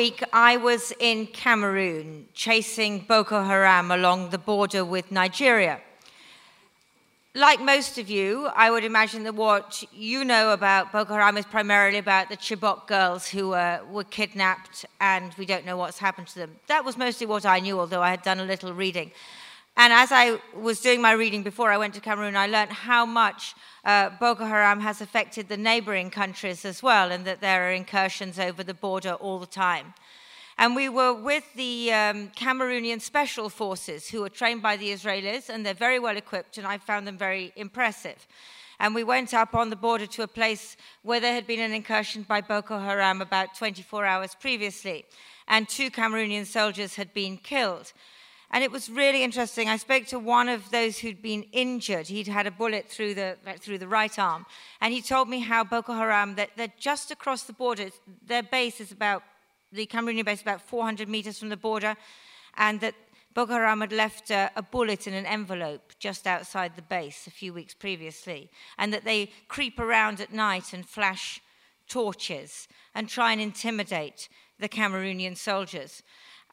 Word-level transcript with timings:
week, 0.00 0.24
I 0.32 0.56
was 0.56 0.94
in 0.98 1.26
Cameroon 1.26 2.26
chasing 2.32 3.00
Boko 3.00 3.44
Haram 3.44 3.90
along 3.90 4.30
the 4.30 4.38
border 4.38 4.82
with 4.82 5.12
Nigeria. 5.12 5.78
Like 7.34 7.60
most 7.60 7.98
of 7.98 8.08
you, 8.08 8.48
I 8.56 8.70
would 8.70 8.82
imagine 8.82 9.24
that 9.24 9.34
what 9.34 9.84
you 9.92 10.24
know 10.24 10.54
about 10.54 10.90
Boko 10.90 11.12
Haram 11.12 11.36
is 11.36 11.44
primarily 11.44 11.98
about 11.98 12.30
the 12.30 12.38
Chibok 12.38 12.86
girls 12.86 13.28
who 13.28 13.52
uh, 13.52 13.80
were 13.90 14.04
kidnapped 14.04 14.86
and 15.02 15.34
we 15.36 15.44
don't 15.44 15.66
know 15.66 15.76
what's 15.76 15.98
happened 15.98 16.28
to 16.28 16.38
them. 16.38 16.56
That 16.68 16.82
was 16.82 16.96
mostly 16.96 17.26
what 17.26 17.44
I 17.44 17.60
knew, 17.60 17.78
although 17.78 18.00
I 18.00 18.08
had 18.08 18.22
done 18.22 18.40
a 18.40 18.46
little 18.46 18.72
reading. 18.72 19.10
And 19.76 19.92
as 19.92 20.12
I 20.12 20.40
was 20.54 20.80
doing 20.80 21.00
my 21.00 21.12
reading 21.12 21.42
before 21.42 21.70
I 21.70 21.78
went 21.78 21.94
to 21.94 22.00
Cameroon, 22.00 22.36
I 22.36 22.46
learned 22.46 22.72
how 22.72 23.06
much 23.06 23.54
uh, 23.84 24.10
Boko 24.20 24.44
Haram 24.44 24.80
has 24.80 25.00
affected 25.00 25.48
the 25.48 25.56
neighboring 25.56 26.10
countries 26.10 26.64
as 26.64 26.82
well, 26.82 27.10
and 27.10 27.24
that 27.24 27.40
there 27.40 27.68
are 27.68 27.72
incursions 27.72 28.38
over 28.38 28.62
the 28.62 28.74
border 28.74 29.14
all 29.14 29.38
the 29.38 29.46
time. 29.46 29.94
And 30.58 30.76
we 30.76 30.90
were 30.90 31.14
with 31.14 31.44
the 31.54 31.90
um, 31.92 32.28
Cameroonian 32.36 33.00
special 33.00 33.48
forces 33.48 34.10
who 34.10 34.22
are 34.24 34.28
trained 34.28 34.60
by 34.60 34.76
the 34.76 34.90
Israelis, 34.90 35.48
and 35.48 35.64
they're 35.64 35.72
very 35.72 35.98
well 35.98 36.18
equipped, 36.18 36.58
and 36.58 36.66
I 36.66 36.76
found 36.76 37.06
them 37.06 37.16
very 37.16 37.50
impressive. 37.56 38.26
And 38.78 38.94
we 38.94 39.04
went 39.04 39.32
up 39.32 39.54
on 39.54 39.70
the 39.70 39.76
border 39.76 40.06
to 40.06 40.22
a 40.22 40.28
place 40.28 40.76
where 41.02 41.20
there 41.20 41.32
had 41.32 41.46
been 41.46 41.60
an 41.60 41.72
incursion 41.72 42.22
by 42.24 42.42
Boko 42.42 42.78
Haram 42.78 43.22
about 43.22 43.54
24 43.54 44.04
hours 44.04 44.34
previously, 44.34 45.06
and 45.48 45.66
two 45.66 45.90
Cameroonian 45.90 46.44
soldiers 46.44 46.96
had 46.96 47.14
been 47.14 47.38
killed. 47.38 47.94
And 48.52 48.64
it 48.64 48.72
was 48.72 48.90
really 48.90 49.22
interesting. 49.22 49.68
I 49.68 49.76
spoke 49.76 50.06
to 50.06 50.18
one 50.18 50.48
of 50.48 50.70
those 50.70 50.98
who'd 50.98 51.22
been 51.22 51.44
injured. 51.52 52.08
He'd 52.08 52.26
had 52.26 52.48
a 52.48 52.50
bullet 52.50 52.88
through 52.88 53.14
the, 53.14 53.36
through 53.60 53.78
the 53.78 53.86
right 53.86 54.18
arm. 54.18 54.44
And 54.80 54.92
he 54.92 55.00
told 55.00 55.28
me 55.28 55.38
how 55.38 55.62
Boko 55.62 55.92
Haram, 55.92 56.34
that 56.34 56.50
they're 56.56 56.72
just 56.78 57.12
across 57.12 57.44
the 57.44 57.52
border, 57.52 57.90
their 58.26 58.42
base 58.42 58.80
is 58.80 58.90
about, 58.90 59.22
the 59.72 59.86
Cameroonian 59.86 60.24
base 60.24 60.38
is 60.38 60.42
about 60.42 60.62
400 60.62 61.08
meters 61.08 61.38
from 61.38 61.48
the 61.48 61.56
border, 61.56 61.96
and 62.56 62.80
that 62.80 62.94
Boko 63.34 63.52
Haram 63.52 63.82
had 63.82 63.92
left 63.92 64.30
a, 64.30 64.50
a 64.56 64.62
bullet 64.62 65.06
in 65.06 65.14
an 65.14 65.26
envelope 65.26 65.92
just 66.00 66.26
outside 66.26 66.74
the 66.74 66.82
base 66.82 67.28
a 67.28 67.30
few 67.30 67.54
weeks 67.54 67.74
previously, 67.74 68.50
and 68.78 68.92
that 68.92 69.04
they 69.04 69.30
creep 69.46 69.78
around 69.78 70.20
at 70.20 70.32
night 70.32 70.72
and 70.72 70.84
flash 70.84 71.40
torches 71.88 72.66
and 72.96 73.08
try 73.08 73.30
and 73.30 73.40
intimidate 73.40 74.28
the 74.58 74.68
Cameroonian 74.68 75.36
soldiers. 75.36 76.02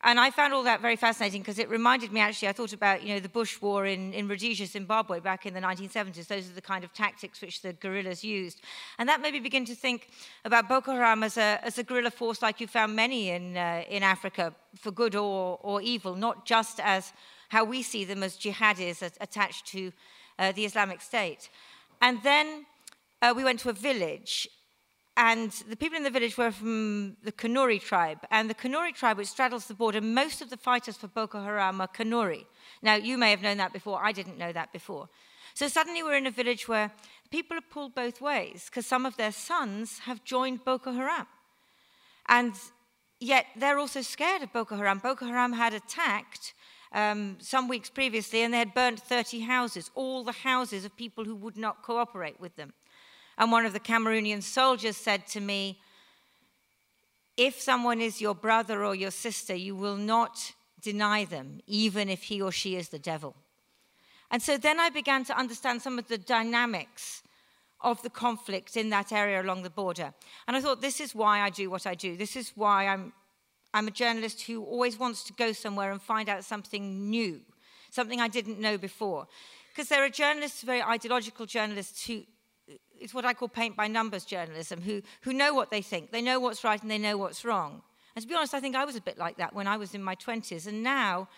And 0.03 0.20
I 0.20 0.30
found 0.30 0.53
all 0.53 0.64
that 0.64 0.80
very 0.81 0.95
fascinating 0.95 1.42
because 1.42 1.58
it 1.58 1.70
reminded 1.70 2.12
me 2.12 2.20
actually, 2.20 2.50
I 2.50 2.53
thought 2.53 2.72
about, 2.72 3.02
you 3.02 3.16
know, 3.16 3.20
the 3.20 3.30
Bush 3.30 3.59
War 3.62 3.86
in, 3.86 4.14
in 4.14 4.28
Rhodesia, 4.28 4.67
Zimbabwe 4.67 5.20
back 5.20 5.45
in 5.45 5.54
the 5.54 5.59
1970s. 5.59 6.28
Those 6.28 6.50
are 6.50 6.54
the 6.54 6.62
kind 6.62 6.84
of 6.84 6.94
tactics 6.94 7.42
which 7.42 7.62
the 7.62 7.73
guerrillas 7.73 8.23
used. 8.23 8.62
And 9.00 9.09
that 9.09 9.22
made 9.22 9.34
me 9.34 9.39
begin 9.39 9.66
to 9.66 9.76
think 9.76 10.09
about 10.45 10.70
Boko 10.70 10.92
Haram 10.92 11.23
as 11.23 11.38
a, 11.38 11.59
as 11.64 11.78
a 11.80 11.84
guerrilla 11.84 12.12
force 12.12 12.42
like 12.42 12.62
you 12.62 12.67
found 12.67 12.95
many 12.95 13.30
in, 13.30 13.58
uh, 13.58 13.84
in 13.89 14.04
Africa, 14.04 14.54
for 14.76 14.92
good 14.92 15.16
or, 15.16 15.58
or 15.62 15.81
evil, 15.81 16.16
not 16.16 16.45
just 16.45 16.80
as 16.80 17.11
how 17.50 17.64
we 17.64 17.82
see 17.82 18.06
them 18.06 18.22
as 18.22 18.38
jihadis 18.38 19.02
attached 19.20 19.66
to 19.67 19.92
uh, 20.38 20.52
the 20.52 20.66
Islamic 20.66 21.02
State. 21.02 21.50
And 22.02 22.22
then 22.22 22.66
uh, 23.22 23.34
we 23.36 23.44
went 23.44 23.59
to 23.61 23.70
a 23.70 23.73
village 23.73 24.48
and 25.18 25.52
the 25.68 25.76
people 25.76 25.98
in 25.98 26.04
the 26.04 26.12
village 26.12 26.38
were 26.38 26.52
from 26.52 27.18
the 27.23 27.32
Kanuri 27.32 27.82
tribe. 27.82 28.20
And 28.30 28.48
the 28.48 28.54
Kanuri 28.54 28.94
tribe, 28.94 29.18
which 29.18 29.30
straddles 29.30 29.66
the 29.66 29.73
border, 29.73 30.00
most 30.00 30.44
of 30.44 30.52
the 30.52 30.58
fighters 30.58 30.96
for 30.96 31.08
Boko 31.08 31.42
Haram 31.42 31.82
are 31.82 31.88
Kanuri. 31.88 32.46
Now, 32.84 32.94
you 32.94 33.18
may 33.18 33.32
have 33.32 33.42
known 33.42 33.58
that 33.58 33.73
before. 33.73 34.00
I 34.00 34.12
didn't 34.12 34.38
know 34.38 34.54
that 34.54 34.72
before. 34.72 35.10
So 35.56 35.68
suddenly 35.68 36.04
we're 36.04 36.18
in 36.18 36.27
a 36.27 36.32
village 36.32 36.67
where 36.67 36.92
people 37.32 37.58
are 37.58 37.61
pulled 37.61 37.95
both 37.95 38.22
ways 38.22 38.66
because 38.70 38.86
some 38.86 39.08
of 39.08 39.17
their 39.17 39.32
sons 39.32 40.00
have 40.00 40.23
joined 40.23 40.64
Boko 40.64 40.92
Haram. 40.92 41.26
And 42.30 42.54
yet 43.20 43.48
they're 43.56 43.80
also 43.80 44.04
scared 44.04 44.44
of 44.44 44.54
Boko 44.54 44.76
Haram. 44.76 45.00
Boko 45.00 45.26
Haram 45.26 45.54
had 45.54 45.73
attacked 45.73 46.54
um, 46.92 47.38
some 47.39 47.67
weeks 47.67 47.89
previously 47.89 48.44
and 48.44 48.54
they 48.54 48.60
had 48.60 48.76
burnt 48.76 49.00
30 49.00 49.39
houses, 49.39 49.89
all 49.95 50.23
the 50.23 50.32
houses 50.32 50.86
of 50.86 50.95
people 50.95 51.26
who 51.26 51.36
would 51.36 51.58
not 51.58 51.82
cooperate 51.82 52.39
with 52.39 52.56
them. 52.56 52.73
And 53.37 53.52
one 53.52 53.65
of 53.65 53.73
the 53.73 53.80
Cameroonian 53.80 54.42
soldiers 54.42 54.98
said 54.98 55.27
to 55.27 55.39
me, 55.39 55.80
If 57.36 57.61
someone 57.61 58.02
is 58.02 58.20
your 58.20 58.36
brother 58.36 58.83
or 58.83 58.95
your 58.95 59.11
sister, 59.11 59.55
you 59.55 59.75
will 59.75 59.98
not 59.98 60.53
deny 60.81 61.25
them, 61.25 61.61
even 61.67 62.09
if 62.09 62.23
he 62.23 62.42
or 62.42 62.52
she 62.52 62.76
is 62.76 62.89
the 62.89 62.99
devil. 62.99 63.36
And 64.31 64.42
so 64.42 64.58
then 64.58 64.80
I 64.80 64.89
began 64.89 65.23
to 65.26 65.37
understand 65.37 65.81
some 65.81 65.99
of 65.99 66.08
the 66.08 66.17
dynamics 66.17 67.23
of 67.81 68.02
the 68.02 68.09
conflict 68.09 68.76
in 68.76 68.89
that 68.89 69.11
area 69.11 69.42
along 69.42 69.64
the 69.64 69.70
border. 69.70 70.14
And 70.47 70.58
I 70.58 70.61
thought, 70.61 70.81
this 70.81 70.99
is 70.99 71.14
why 71.14 71.42
I 71.42 71.49
do 71.49 71.70
what 71.70 71.86
I 71.86 71.95
do. 71.95 72.17
This 72.17 72.36
is 72.36 72.52
why 72.55 72.87
I'm, 72.87 73.14
I'm 73.73 73.87
a 73.87 73.92
journalist 73.92 74.42
who 74.42 74.64
always 74.64 74.97
wants 74.97 75.23
to 75.26 75.33
go 75.33 75.52
somewhere 75.52 75.92
and 75.92 76.02
find 76.02 76.27
out 76.27 76.43
something 76.43 77.09
new, 77.09 77.42
something 77.92 78.20
I 78.20 78.27
didn't 78.27 78.59
know 78.59 78.77
before. 78.77 79.27
Because 79.70 79.89
there 79.89 80.03
are 80.03 80.09
journalists, 80.09 80.64
very 80.64 80.81
ideological 80.81 81.45
journalists, 81.45 82.08
who, 82.08 82.23
it's 83.00 83.14
what 83.14 83.26
I 83.26 83.33
call 83.33 83.48
paint 83.48 83.76
by 83.76 83.88
numbers 83.88 84.26
journalism, 84.26 84.82
who, 84.82 85.02
who 85.22 85.33
know 85.33 85.54
what 85.54 85.72
they 85.72 85.82
think. 85.82 86.11
They 86.11 86.22
know 86.22 86.39
what's 86.39 86.64
right 86.64 86.82
and 86.82 86.89
they 86.89 86.98
know 86.98 87.17
what's 87.17 87.45
wrong. 87.45 87.82
And 88.16 88.23
to 88.23 88.28
be 88.28 88.36
honest, 88.36 88.54
I 88.54 88.60
think 88.60 88.76
I 88.76 88.86
was 88.86 88.95
a 88.95 89.02
bit 89.02 89.17
like 89.17 89.38
that 89.38 89.54
when 89.54 89.67
I 89.67 89.78
was 89.78 89.94
in 89.94 90.02
my 90.02 90.16
20s. 90.16 90.67
And 90.67 90.83
now 90.83 91.30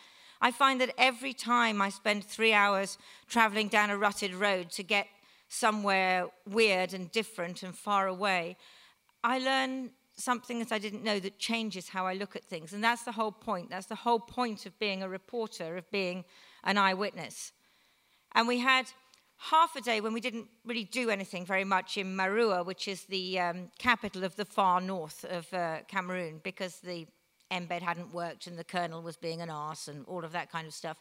I 0.41 0.51
find 0.51 0.79
that 0.81 0.93
every 0.97 1.33
time 1.33 1.81
I 1.81 1.89
spend 1.89 2.23
three 2.23 2.53
hours 2.53 2.97
traveling 3.27 3.67
down 3.67 3.89
a 3.89 3.97
rutted 3.97 4.33
road 4.33 4.71
to 4.71 4.83
get 4.83 5.07
somewhere 5.49 6.27
weird 6.47 6.93
and 6.93 7.11
different 7.11 7.63
and 7.63 7.75
far 7.75 8.07
away, 8.07 8.55
I 9.23 9.39
learn 9.39 9.91
something 10.15 10.59
that 10.59 10.71
I 10.71 10.79
didn't 10.79 11.03
know 11.03 11.19
that 11.19 11.39
changes 11.39 11.89
how 11.89 12.05
I 12.05 12.13
look 12.13 12.35
at 12.35 12.43
things. 12.43 12.73
And 12.73 12.83
that's 12.83 13.03
the 13.03 13.11
whole 13.11 13.31
point. 13.31 13.69
That's 13.69 13.87
the 13.87 13.95
whole 13.95 14.19
point 14.19 14.65
of 14.65 14.77
being 14.79 15.03
a 15.03 15.09
reporter, 15.09 15.77
of 15.77 15.89
being 15.91 16.25
an 16.63 16.77
eyewitness. 16.77 17.51
And 18.33 18.47
we 18.47 18.59
had 18.59 18.85
half 19.39 19.75
a 19.75 19.81
day 19.81 20.01
when 20.01 20.13
we 20.13 20.19
didn't 20.19 20.47
really 20.65 20.83
do 20.83 21.09
anything 21.09 21.45
very 21.45 21.63
much 21.63 21.97
in 21.97 22.15
Marua, 22.15 22.65
which 22.65 22.87
is 22.87 23.03
the 23.05 23.39
um, 23.39 23.71
capital 23.79 24.23
of 24.23 24.35
the 24.35 24.45
far 24.45 24.81
north 24.81 25.25
of 25.29 25.51
uh, 25.53 25.77
Cameroon, 25.87 26.41
because 26.43 26.79
the 26.81 27.07
embed 27.49 27.81
hadn't 27.81 28.13
worked 28.13 28.47
and 28.47 28.59
the 28.59 28.63
colonel 28.63 29.01
was 29.01 29.15
being 29.15 29.41
an 29.41 29.49
arse 29.49 29.87
and 29.87 30.05
all 30.05 30.23
of 30.23 30.33
that 30.33 30.51
kind 30.51 30.67
of 30.67 30.73
stuff. 30.73 30.97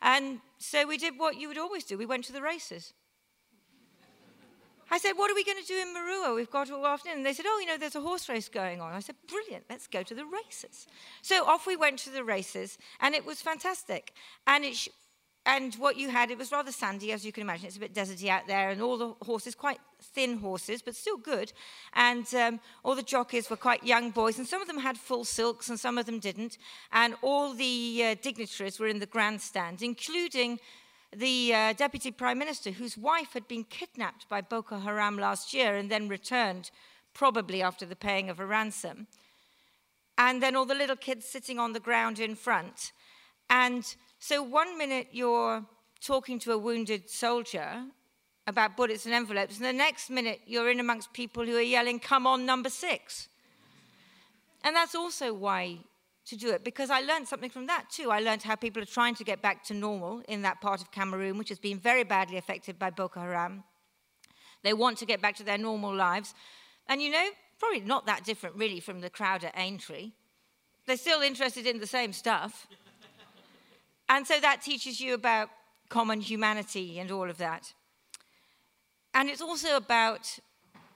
And 0.00 0.40
so 0.58 0.86
we 0.86 0.96
did 0.96 1.18
what 1.18 1.36
you 1.36 1.48
would 1.48 1.58
always 1.58 1.84
do. 1.84 1.98
We 1.98 2.06
went 2.06 2.24
to 2.24 2.32
the 2.32 2.42
races. 2.42 2.94
I 4.90 4.98
said, 4.98 5.12
What 5.12 5.30
are 5.30 5.34
we 5.34 5.44
going 5.44 5.60
to 5.60 5.66
do 5.66 5.78
in 5.78 5.88
Marua? 5.88 6.34
We've 6.34 6.50
got 6.50 6.70
all 6.70 6.86
afternoon. 6.86 7.18
And 7.18 7.26
they 7.26 7.34
said, 7.34 7.44
Oh, 7.46 7.58
you 7.60 7.66
know, 7.66 7.76
there's 7.76 7.96
a 7.96 8.00
horse 8.00 8.28
race 8.28 8.48
going 8.48 8.80
on. 8.80 8.94
I 8.94 9.00
said, 9.00 9.16
Brilliant, 9.28 9.64
let's 9.68 9.86
go 9.86 10.02
to 10.02 10.14
the 10.14 10.24
races. 10.24 10.86
So 11.20 11.44
off 11.44 11.66
we 11.66 11.76
went 11.76 11.98
to 12.00 12.10
the 12.10 12.24
races, 12.24 12.78
and 13.00 13.14
it 13.14 13.26
was 13.26 13.42
fantastic. 13.42 14.14
And 14.46 14.64
it, 14.64 14.88
and 15.48 15.74
what 15.76 15.96
you 15.96 16.10
had, 16.10 16.30
it 16.30 16.36
was 16.36 16.52
rather 16.52 16.70
sandy, 16.70 17.10
as 17.10 17.24
you 17.24 17.32
can 17.32 17.40
imagine. 17.40 17.68
It's 17.68 17.78
a 17.78 17.80
bit 17.80 17.94
deserty 17.94 18.28
out 18.28 18.46
there, 18.46 18.68
and 18.68 18.82
all 18.82 18.98
the 18.98 19.14
horses, 19.24 19.54
quite 19.54 19.80
thin 19.98 20.36
horses, 20.36 20.82
but 20.82 20.94
still 20.94 21.16
good. 21.16 21.54
And 21.94 22.26
um, 22.34 22.60
all 22.84 22.94
the 22.94 23.02
jockeys 23.02 23.48
were 23.48 23.56
quite 23.56 23.82
young 23.82 24.10
boys, 24.10 24.36
and 24.36 24.46
some 24.46 24.60
of 24.60 24.68
them 24.68 24.76
had 24.76 24.98
full 24.98 25.24
silks, 25.24 25.70
and 25.70 25.80
some 25.80 25.96
of 25.96 26.04
them 26.04 26.18
didn't. 26.18 26.58
And 26.92 27.14
all 27.22 27.54
the 27.54 28.02
uh, 28.04 28.16
dignitaries 28.20 28.78
were 28.78 28.88
in 28.88 28.98
the 28.98 29.06
grandstand, 29.06 29.80
including 29.80 30.60
the 31.16 31.54
uh, 31.54 31.72
deputy 31.72 32.10
prime 32.10 32.38
minister, 32.38 32.70
whose 32.70 32.98
wife 32.98 33.32
had 33.32 33.48
been 33.48 33.64
kidnapped 33.64 34.28
by 34.28 34.42
Boko 34.42 34.78
Haram 34.78 35.16
last 35.16 35.54
year 35.54 35.76
and 35.76 35.90
then 35.90 36.08
returned, 36.08 36.70
probably 37.14 37.62
after 37.62 37.86
the 37.86 37.96
paying 37.96 38.28
of 38.28 38.38
a 38.38 38.44
ransom. 38.44 39.06
And 40.18 40.42
then 40.42 40.54
all 40.54 40.66
the 40.66 40.74
little 40.74 40.96
kids 40.96 41.24
sitting 41.24 41.58
on 41.58 41.72
the 41.72 41.80
ground 41.80 42.18
in 42.18 42.34
front. 42.34 42.92
And 43.48 43.96
so 44.18 44.42
one 44.42 44.76
minute 44.76 45.08
you're 45.12 45.64
talking 46.00 46.38
to 46.40 46.52
a 46.52 46.58
wounded 46.58 47.08
soldier 47.08 47.84
about 48.46 48.76
bullets 48.76 49.04
and 49.04 49.14
envelopes, 49.14 49.56
and 49.56 49.66
the 49.66 49.72
next 49.72 50.10
minute 50.10 50.40
you're 50.46 50.70
in 50.70 50.80
amongst 50.80 51.12
people 51.12 51.44
who 51.44 51.56
are 51.56 51.60
yelling, 51.60 52.00
Come 52.00 52.26
on, 52.26 52.46
number 52.46 52.70
six. 52.70 53.28
And 54.64 54.74
that's 54.74 54.94
also 54.94 55.32
why 55.32 55.78
to 56.26 56.36
do 56.36 56.50
it, 56.50 56.64
because 56.64 56.90
I 56.90 57.00
learned 57.00 57.26
something 57.28 57.50
from 57.50 57.66
that 57.66 57.90
too. 57.90 58.10
I 58.10 58.20
learned 58.20 58.42
how 58.42 58.54
people 58.54 58.82
are 58.82 58.86
trying 58.86 59.14
to 59.16 59.24
get 59.24 59.40
back 59.40 59.64
to 59.64 59.74
normal 59.74 60.22
in 60.28 60.42
that 60.42 60.60
part 60.60 60.82
of 60.82 60.90
Cameroon, 60.90 61.38
which 61.38 61.48
has 61.48 61.58
been 61.58 61.78
very 61.78 62.04
badly 62.04 62.36
affected 62.36 62.78
by 62.78 62.90
Boko 62.90 63.20
Haram. 63.20 63.64
They 64.62 64.74
want 64.74 64.98
to 64.98 65.06
get 65.06 65.22
back 65.22 65.36
to 65.36 65.44
their 65.44 65.58
normal 65.58 65.94
lives. 65.94 66.34
And 66.86 67.00
you 67.00 67.10
know, 67.10 67.28
probably 67.58 67.80
not 67.80 68.06
that 68.06 68.24
different 68.24 68.56
really 68.56 68.80
from 68.80 69.00
the 69.00 69.10
crowd 69.10 69.44
at 69.44 69.56
Aintree. 69.56 70.12
They're 70.86 70.96
still 70.96 71.22
interested 71.22 71.66
in 71.66 71.78
the 71.78 71.86
same 71.86 72.12
stuff. 72.12 72.66
And 74.08 74.26
so 74.26 74.40
that 74.40 74.62
teaches 74.62 75.00
you 75.00 75.14
about 75.14 75.50
common 75.88 76.20
humanity 76.20 76.98
and 76.98 77.10
all 77.10 77.28
of 77.28 77.38
that. 77.38 77.72
And 79.14 79.28
it's 79.28 79.42
also 79.42 79.76
about, 79.76 80.38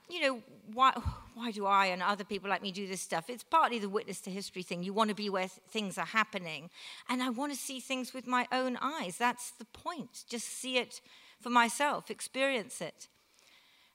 you 0.09 0.21
know, 0.21 0.41
why, 0.73 0.93
why 1.33 1.51
do 1.51 1.65
I 1.65 1.87
and 1.87 2.01
other 2.01 2.23
people 2.23 2.49
like 2.49 2.61
me 2.61 2.71
do 2.71 2.87
this 2.87 3.01
stuff? 3.01 3.29
It's 3.29 3.43
partly 3.43 3.79
the 3.79 3.89
witness 3.89 4.21
to 4.21 4.29
history 4.29 4.63
thing. 4.63 4.83
You 4.83 4.93
want 4.93 5.09
to 5.09 5.15
be 5.15 5.29
where 5.29 5.47
things 5.47 5.97
are 5.97 6.05
happening. 6.05 6.69
And 7.09 7.21
I 7.21 7.29
want 7.29 7.51
to 7.51 7.57
see 7.57 7.79
things 7.79 8.13
with 8.13 8.27
my 8.27 8.47
own 8.51 8.77
eyes. 8.81 9.17
That's 9.17 9.51
the 9.51 9.65
point. 9.65 10.23
Just 10.29 10.47
see 10.47 10.77
it 10.77 11.01
for 11.41 11.49
myself, 11.49 12.09
experience 12.09 12.81
it. 12.81 13.07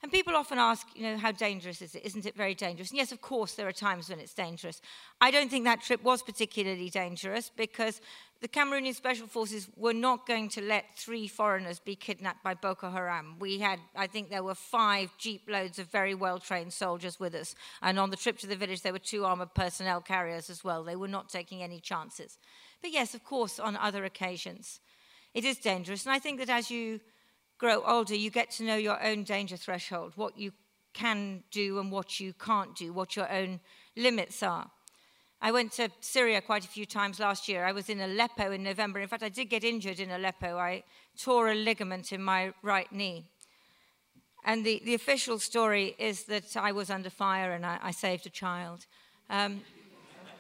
And 0.00 0.12
people 0.12 0.36
often 0.36 0.58
ask, 0.58 0.86
you 0.94 1.02
know, 1.02 1.16
how 1.16 1.32
dangerous 1.32 1.82
is 1.82 1.96
it? 1.96 2.04
Isn't 2.04 2.24
it 2.24 2.36
very 2.36 2.54
dangerous? 2.54 2.90
And 2.90 2.98
yes, 2.98 3.10
of 3.10 3.20
course, 3.20 3.54
there 3.54 3.66
are 3.66 3.72
times 3.72 4.08
when 4.08 4.20
it's 4.20 4.34
dangerous. 4.34 4.80
I 5.20 5.32
don't 5.32 5.50
think 5.50 5.64
that 5.64 5.82
trip 5.82 6.04
was 6.04 6.22
particularly 6.22 6.88
dangerous 6.88 7.50
because 7.56 8.00
the 8.40 8.48
Cameroonian 8.48 8.94
Special 8.94 9.26
Forces 9.26 9.68
were 9.76 9.92
not 9.92 10.26
going 10.26 10.48
to 10.50 10.60
let 10.60 10.96
three 10.96 11.26
foreigners 11.26 11.80
be 11.80 11.96
kidnapped 11.96 12.44
by 12.44 12.54
Boko 12.54 12.88
Haram. 12.88 13.36
We 13.40 13.58
had, 13.58 13.80
I 13.96 14.06
think 14.06 14.30
there 14.30 14.44
were 14.44 14.54
five 14.54 15.10
jeep 15.18 15.42
loads 15.48 15.80
of 15.80 15.88
very 15.88 16.14
well 16.14 16.38
trained 16.38 16.72
soldiers 16.72 17.18
with 17.18 17.34
us. 17.34 17.56
And 17.82 17.98
on 17.98 18.10
the 18.10 18.16
trip 18.16 18.38
to 18.38 18.46
the 18.46 18.54
village, 18.54 18.82
there 18.82 18.92
were 18.92 19.00
two 19.00 19.24
armored 19.24 19.54
personnel 19.54 20.00
carriers 20.00 20.50
as 20.50 20.62
well. 20.62 20.84
They 20.84 20.94
were 20.94 21.08
not 21.08 21.28
taking 21.28 21.62
any 21.62 21.80
chances. 21.80 22.38
But 22.80 22.92
yes, 22.92 23.12
of 23.12 23.24
course, 23.24 23.58
on 23.58 23.76
other 23.76 24.04
occasions, 24.04 24.78
it 25.34 25.44
is 25.44 25.58
dangerous. 25.58 26.06
And 26.06 26.12
I 26.12 26.20
think 26.20 26.38
that 26.38 26.48
as 26.48 26.70
you 26.70 27.00
grow 27.58 27.82
older, 27.84 28.14
you 28.14 28.30
get 28.30 28.52
to 28.52 28.62
know 28.62 28.76
your 28.76 29.02
own 29.02 29.24
danger 29.24 29.56
threshold, 29.56 30.12
what 30.14 30.38
you 30.38 30.52
can 30.94 31.42
do 31.50 31.80
and 31.80 31.90
what 31.90 32.20
you 32.20 32.32
can't 32.32 32.76
do, 32.76 32.92
what 32.92 33.16
your 33.16 33.30
own 33.30 33.58
limits 33.96 34.44
are. 34.44 34.70
I 35.40 35.52
went 35.52 35.72
to 35.72 35.88
Syria 36.00 36.40
quite 36.40 36.64
a 36.64 36.68
few 36.68 36.84
times 36.84 37.20
last 37.20 37.48
year. 37.48 37.64
I 37.64 37.72
was 37.72 37.88
in 37.88 38.00
Aleppo 38.00 38.50
in 38.50 38.62
November. 38.64 38.98
In 38.98 39.08
fact, 39.08 39.22
I 39.22 39.28
did 39.28 39.46
get 39.46 39.62
injured 39.62 40.00
in 40.00 40.10
Aleppo. 40.10 40.58
I 40.58 40.82
tore 41.16 41.50
a 41.50 41.54
ligament 41.54 42.12
in 42.12 42.22
my 42.22 42.52
right 42.62 42.90
knee. 42.92 43.26
And 44.44 44.64
the, 44.64 44.82
the 44.84 44.94
official 44.94 45.38
story 45.38 45.94
is 45.98 46.24
that 46.24 46.56
I 46.56 46.72
was 46.72 46.90
under 46.90 47.10
fire 47.10 47.52
and 47.52 47.64
I, 47.64 47.78
I 47.82 47.90
saved 47.92 48.26
a 48.26 48.30
child. 48.30 48.86
Um, 49.30 49.60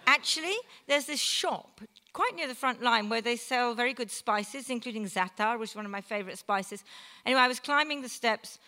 actually, 0.06 0.56
there's 0.86 1.06
this 1.06 1.20
shop 1.20 1.80
quite 2.12 2.34
near 2.34 2.48
the 2.48 2.54
front 2.54 2.82
line 2.82 3.08
where 3.08 3.20
they 3.20 3.36
sell 3.36 3.74
very 3.74 3.94
good 3.94 4.10
spices, 4.10 4.70
including 4.70 5.04
za'atar, 5.04 5.58
which 5.58 5.70
is 5.70 5.76
one 5.76 5.84
of 5.84 5.92
my 5.92 6.00
favorite 6.00 6.38
spices. 6.38 6.82
Anyway, 7.24 7.40
I 7.40 7.46
was 7.46 7.60
climbing 7.60 8.02
the 8.02 8.08
steps. 8.08 8.58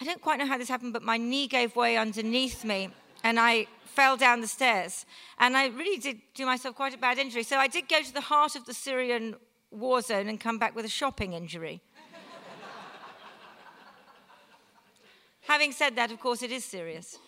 I 0.00 0.04
don't 0.04 0.22
quite 0.22 0.38
know 0.38 0.46
how 0.46 0.58
this 0.58 0.68
happened, 0.68 0.92
but 0.92 1.02
my 1.02 1.16
knee 1.16 1.48
gave 1.48 1.74
way 1.74 1.96
underneath 1.96 2.64
me 2.64 2.90
and 3.22 3.38
I 3.38 3.66
fell 3.84 4.16
down 4.16 4.40
the 4.40 4.46
stairs. 4.46 5.04
And 5.38 5.56
I 5.56 5.66
really 5.66 5.98
did 5.98 6.20
do 6.34 6.46
myself 6.46 6.76
quite 6.76 6.94
a 6.94 6.98
bad 6.98 7.18
injury. 7.18 7.42
So 7.42 7.56
I 7.56 7.66
did 7.66 7.88
go 7.88 8.02
to 8.02 8.12
the 8.12 8.20
heart 8.20 8.56
of 8.56 8.66
the 8.66 8.74
Syrian 8.74 9.36
war 9.70 10.00
zone 10.00 10.28
and 10.28 10.40
come 10.40 10.58
back 10.58 10.74
with 10.74 10.84
a 10.84 10.88
shopping 10.88 11.32
injury. 11.32 11.80
Having 15.42 15.72
said 15.72 15.96
that, 15.96 16.10
of 16.10 16.20
course, 16.20 16.42
it 16.42 16.52
is 16.52 16.64
serious. 16.64 17.18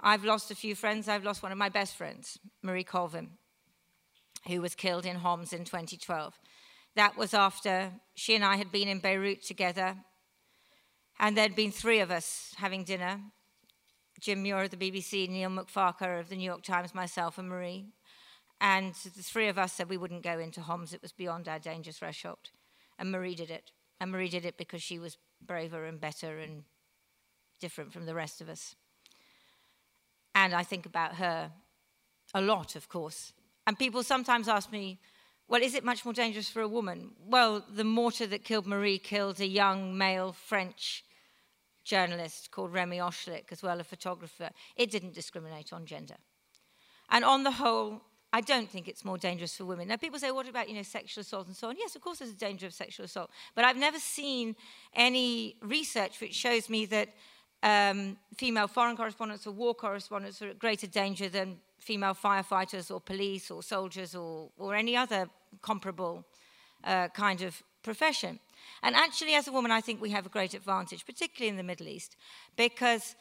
I've 0.00 0.24
lost 0.24 0.50
a 0.50 0.54
few 0.54 0.74
friends. 0.74 1.08
I've 1.08 1.24
lost 1.24 1.42
one 1.42 1.52
of 1.52 1.58
my 1.58 1.68
best 1.68 1.96
friends, 1.96 2.38
Marie 2.60 2.84
Colvin, 2.84 3.30
who 4.48 4.60
was 4.60 4.74
killed 4.74 5.06
in 5.06 5.16
Homs 5.16 5.52
in 5.52 5.64
2012. 5.64 6.38
That 6.96 7.16
was 7.16 7.32
after 7.32 7.92
she 8.14 8.34
and 8.34 8.44
I 8.44 8.56
had 8.56 8.72
been 8.72 8.88
in 8.88 8.98
Beirut 8.98 9.42
together, 9.42 9.96
and 11.18 11.36
there'd 11.36 11.54
been 11.54 11.70
three 11.70 12.00
of 12.00 12.10
us 12.10 12.52
having 12.56 12.82
dinner 12.82 13.20
Jim 14.22 14.44
Muir 14.44 14.62
of 14.62 14.70
the 14.70 14.76
BBC, 14.76 15.28
Neil 15.28 15.50
MacFarquhar 15.50 16.20
of 16.20 16.28
the 16.28 16.36
New 16.36 16.44
York 16.44 16.62
Times, 16.62 16.94
myself, 16.94 17.38
and 17.38 17.48
Marie. 17.48 17.86
And 18.60 18.94
the 18.94 19.22
three 19.22 19.48
of 19.48 19.58
us 19.58 19.72
said 19.72 19.90
we 19.90 19.96
wouldn't 19.96 20.22
go 20.22 20.38
into 20.38 20.60
Homs, 20.60 20.94
it 20.94 21.02
was 21.02 21.10
beyond 21.10 21.48
our 21.48 21.58
danger 21.58 21.90
threshold. 21.90 22.50
And 23.00 23.10
Marie 23.10 23.34
did 23.34 23.50
it. 23.50 23.72
And 24.00 24.12
Marie 24.12 24.28
did 24.28 24.44
it 24.44 24.56
because 24.56 24.80
she 24.80 25.00
was 25.00 25.18
braver 25.44 25.84
and 25.84 26.00
better 26.00 26.38
and 26.38 26.62
different 27.60 27.92
from 27.92 28.06
the 28.06 28.14
rest 28.14 28.40
of 28.40 28.48
us. 28.48 28.76
And 30.36 30.54
I 30.54 30.62
think 30.62 30.86
about 30.86 31.16
her 31.16 31.50
a 32.32 32.40
lot, 32.40 32.76
of 32.76 32.88
course. 32.88 33.32
And 33.66 33.76
people 33.76 34.04
sometimes 34.04 34.46
ask 34.46 34.70
me, 34.70 35.00
well, 35.48 35.62
is 35.62 35.74
it 35.74 35.84
much 35.84 36.04
more 36.04 36.14
dangerous 36.14 36.48
for 36.48 36.62
a 36.62 36.68
woman? 36.68 37.10
Well, 37.26 37.64
the 37.68 37.82
mortar 37.82 38.28
that 38.28 38.44
killed 38.44 38.68
Marie 38.68 38.98
killed 38.98 39.40
a 39.40 39.46
young 39.46 39.98
male 39.98 40.32
French 40.32 41.04
journalist 41.84 42.50
called 42.50 42.72
Rémi 42.72 42.98
Ochlik, 42.98 43.50
as 43.50 43.62
well, 43.62 43.80
a 43.80 43.84
photographer. 43.84 44.50
It 44.76 44.90
didn't 44.90 45.14
discriminate 45.14 45.72
on 45.72 45.86
gender. 45.86 46.16
And 47.10 47.24
on 47.24 47.42
the 47.42 47.50
whole, 47.50 48.02
I 48.32 48.40
don't 48.40 48.68
think 48.70 48.88
it's 48.88 49.04
more 49.04 49.18
dangerous 49.18 49.56
for 49.56 49.66
women. 49.66 49.88
Now, 49.88 49.96
people 49.96 50.18
say, 50.18 50.30
what 50.30 50.48
about, 50.48 50.68
you 50.68 50.74
know, 50.74 50.82
sexual 50.82 51.20
assault 51.20 51.46
and 51.48 51.56
so 51.56 51.68
on? 51.68 51.76
Yes, 51.76 51.94
of 51.94 52.00
course 52.00 52.20
there's 52.20 52.30
a 52.30 52.34
danger 52.34 52.66
of 52.66 52.72
sexual 52.72 53.04
assault. 53.04 53.30
But 53.54 53.64
I've 53.64 53.76
never 53.76 53.98
seen 53.98 54.56
any 54.94 55.56
research 55.60 56.20
which 56.20 56.34
shows 56.34 56.70
me 56.70 56.86
that 56.86 57.10
um, 57.62 58.16
female 58.36 58.68
foreign 58.68 58.96
correspondents 58.96 59.46
or 59.46 59.52
war 59.52 59.74
correspondents 59.74 60.40
are 60.40 60.48
at 60.48 60.58
greater 60.58 60.86
danger 60.86 61.28
than 61.28 61.58
female 61.78 62.14
firefighters 62.14 62.90
or 62.90 63.00
police 63.00 63.50
or 63.50 63.62
soldiers 63.62 64.14
or, 64.14 64.50
or 64.56 64.74
any 64.74 64.96
other 64.96 65.28
comparable 65.60 66.24
uh, 66.84 67.08
kind 67.08 67.42
of 67.42 67.62
profession. 67.82 68.38
And 68.82 68.94
actually, 68.94 69.34
as 69.34 69.48
a 69.48 69.52
woman, 69.52 69.70
I 69.70 69.80
think 69.80 70.00
we 70.00 70.10
have 70.10 70.26
a 70.26 70.28
great 70.28 70.54
advantage, 70.54 71.06
particularly 71.06 71.48
in 71.48 71.56
the 71.56 71.62
Middle 71.62 71.88
East, 71.88 72.16
because 72.56 73.14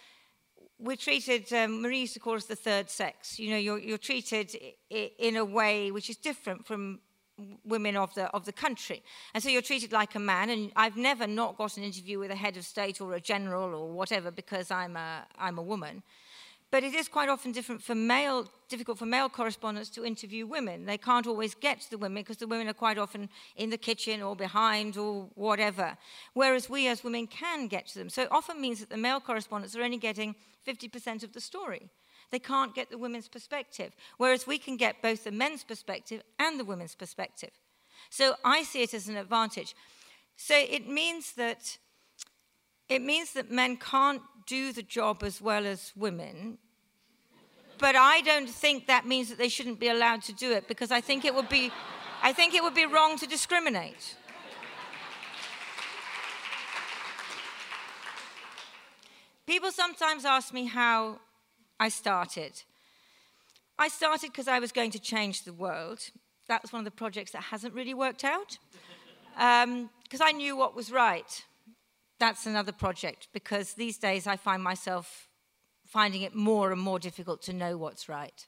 we're 0.80 0.96
treated, 0.96 1.52
um, 1.54 1.82
Marie 1.82 2.02
used 2.02 2.14
to 2.14 2.20
call 2.20 2.36
us 2.36 2.46
the 2.46 2.56
third 2.56 2.90
sex. 2.90 3.40
You 3.40 3.52
know, 3.52 3.58
you're, 3.58 3.78
you're 3.78 3.98
treated 3.98 4.56
in 4.90 5.36
a 5.36 5.46
way 5.46 5.92
which 5.92 6.10
is 6.10 6.18
different 6.18 6.66
from 6.66 7.00
women 7.64 7.96
of 7.96 8.14
the, 8.16 8.26
of 8.36 8.46
the 8.46 8.52
country. 8.52 9.04
And 9.34 9.44
so 9.44 9.50
you're 9.50 9.62
treated 9.62 9.92
like 9.92 10.16
a 10.16 10.20
man. 10.20 10.50
And 10.50 10.72
I've 10.76 10.98
never 10.98 11.28
not 11.28 11.58
got 11.58 11.78
an 11.78 11.84
interview 11.84 12.20
with 12.20 12.32
a 12.32 12.36
head 12.36 12.58
of 12.58 12.66
state 12.66 13.00
or 13.02 13.14
a 13.14 13.22
general 13.22 13.76
or 13.76 13.92
whatever 13.92 14.32
because 14.32 14.72
I'm 14.72 14.98
a, 14.98 15.26
I'm 15.38 15.58
a 15.58 15.64
woman. 15.64 16.04
But 16.72 16.84
it 16.86 16.94
is 16.94 17.10
quite 17.10 17.28
often 17.28 17.52
different 17.52 17.84
for 17.84 17.96
male, 17.96 18.50
difficult 18.70 18.98
for 18.98 19.06
male 19.06 19.28
correspondents 19.28 19.90
to 19.90 20.06
interview 20.06 20.48
women. 20.48 20.86
They 20.86 20.98
can't 20.98 21.28
always 21.28 21.54
get 21.54 21.82
to 21.82 21.90
the 21.90 21.98
women 21.98 22.24
because 22.24 22.38
the 22.38 22.48
women 22.48 22.70
are 22.70 22.74
quite 22.74 22.98
often 22.98 23.30
in 23.58 23.70
the 23.70 23.78
kitchen 23.78 24.22
or 24.22 24.38
behind 24.38 24.96
or 24.96 25.28
whatever. 25.36 25.98
Whereas 26.34 26.70
we 26.70 26.88
as 26.88 27.04
women 27.04 27.28
can 27.28 27.68
get 27.68 27.88
to 27.88 28.00
them. 28.00 28.10
So 28.10 28.22
it 28.22 28.32
often 28.32 28.62
means 28.62 28.80
that 28.80 28.90
the 28.90 28.96
male 28.96 29.20
correspondents 29.20 29.76
are 29.76 29.84
only 29.84 29.98
getting 29.98 30.34
50% 30.66 31.24
of 31.24 31.34
the 31.34 31.42
story. 31.42 31.90
They 32.32 32.40
can't 32.40 32.74
get 32.74 32.90
the 32.90 32.98
women's 32.98 33.28
perspective. 33.28 33.94
Whereas 34.18 34.48
we 34.48 34.58
can 34.58 34.78
get 34.78 35.02
both 35.02 35.26
the 35.26 35.32
men's 35.32 35.66
perspective 35.66 36.24
and 36.40 36.58
the 36.58 36.66
women's 36.66 36.96
perspective. 36.96 37.52
So 38.10 38.36
I 38.46 38.64
see 38.64 38.82
it 38.82 38.94
as 38.94 39.10
an 39.10 39.18
advantage. 39.18 39.76
So 40.38 40.56
it 40.58 40.88
means 40.88 41.34
that 41.34 41.78
it 42.88 43.02
means 43.02 43.32
that 43.34 43.50
men 43.50 43.78
can't 43.78 44.22
do 44.52 44.74
the 44.74 44.84
job 44.84 45.24
as 45.24 45.42
well 45.42 45.66
as 45.66 45.94
women. 45.96 46.58
But 47.78 47.96
I 47.96 48.20
don't 48.20 48.50
think 48.50 48.88
that 48.88 49.06
means 49.06 49.30
that 49.30 49.38
they 49.38 49.48
shouldn't 49.48 49.80
be 49.80 49.88
allowed 49.88 50.22
to 50.24 50.34
do 50.34 50.52
it 50.52 50.68
because 50.68 50.92
I 50.92 51.00
think 51.00 51.24
it 51.24 51.34
would 51.34 51.48
be, 51.48 51.72
I 52.22 52.34
think 52.34 52.54
it 52.54 52.62
would 52.62 52.74
be 52.74 52.86
wrong 52.86 53.18
to 53.20 53.28
discriminate. 53.28 54.18
People 59.48 59.72
sometimes 59.72 60.26
ask 60.26 60.54
me 60.54 60.66
how 60.66 61.20
I 61.80 61.88
started. 61.88 62.54
I 63.80 63.88
started 63.88 64.32
because 64.34 64.50
I 64.50 64.60
was 64.60 64.74
going 64.74 64.92
to 64.92 65.00
change 65.00 65.46
the 65.46 65.54
world. 65.54 66.00
That 66.50 66.62
was 66.62 66.74
one 66.74 66.82
of 66.82 66.90
the 66.92 67.00
projects 67.04 67.32
that 67.32 67.44
hasn't 67.54 67.74
really 67.74 67.94
worked 67.94 68.26
out. 68.26 68.58
Because 69.34 70.22
um, 70.22 70.30
I 70.30 70.34
knew 70.34 70.58
what 70.58 70.76
was 70.76 70.92
right 70.92 71.46
that's 72.22 72.46
another 72.46 72.72
project 72.72 73.28
because 73.34 73.74
these 73.74 73.98
days 73.98 74.28
I 74.28 74.38
find 74.38 74.62
myself 74.64 75.28
finding 75.88 76.22
it 76.22 76.36
more 76.36 76.72
and 76.72 76.80
more 76.80 77.00
difficult 77.00 77.42
to 77.48 77.54
know 77.54 77.78
what's 77.78 78.08
right. 78.08 78.46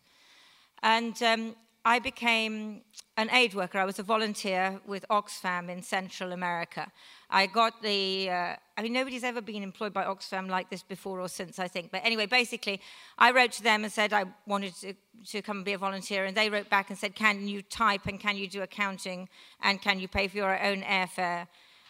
And 0.84 1.16
um, 1.24 1.56
I 1.84 1.98
became 1.98 2.84
an 3.18 3.30
aid 3.32 3.56
worker. 3.56 3.80
I 3.80 3.86
was 3.86 3.98
a 3.98 4.04
volunteer 4.04 4.80
with 4.86 5.04
Oxfam 5.10 5.70
in 5.70 5.82
Central 5.82 6.34
America. 6.34 6.92
I 7.32 7.48
got 7.48 7.82
the, 7.82 8.30
uh, 8.30 8.56
I 8.78 8.82
mean, 8.84 8.94
nobody's 8.94 9.24
ever 9.24 9.42
been 9.42 9.64
employed 9.64 9.92
by 9.92 10.04
Oxfam 10.04 10.48
like 10.50 10.70
this 10.70 10.84
before 10.84 11.20
or 11.20 11.28
since, 11.28 11.58
I 11.58 11.68
think. 11.68 11.90
But 11.92 12.02
anyway, 12.06 12.28
basically, 12.28 12.80
I 13.18 13.32
wrote 13.32 13.54
to 13.54 13.64
them 13.64 13.84
and 13.84 13.92
said 13.92 14.14
I 14.14 14.26
wanted 14.46 14.76
to, 14.82 14.94
to 15.32 15.42
come 15.42 15.58
and 15.58 15.66
be 15.66 15.74
a 15.74 15.80
volunteer. 15.80 16.26
And 16.26 16.38
they 16.38 16.52
wrote 16.52 16.70
back 16.70 16.92
and 16.92 17.00
said, 17.00 17.16
Can 17.16 17.48
you 17.48 17.64
type 17.64 18.06
and 18.06 18.20
can 18.20 18.38
you 18.38 18.48
do 18.48 18.62
accounting 18.62 19.30
and 19.64 19.82
can 19.82 20.00
you 20.00 20.08
pay 20.08 20.28
for 20.28 20.38
your 20.38 20.64
own 20.64 20.84
airfare? 20.84 21.48